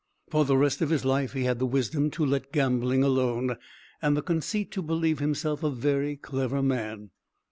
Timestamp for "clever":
6.15-6.63